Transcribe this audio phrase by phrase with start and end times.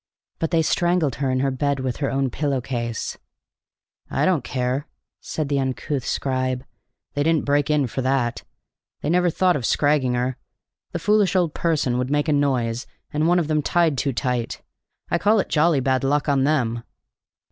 [0.39, 3.19] "But they strangled her in her bed with her own pillow case!"
[4.09, 4.87] "I don't care,"
[5.19, 6.65] said the uncouth scribe.
[7.13, 8.41] "They didn't break in for that.
[9.01, 10.37] They never thought of scragging her.
[10.91, 14.63] The foolish old person would make a noise, and one of them tied too tight.
[15.11, 16.81] I call it jolly bad luck on them."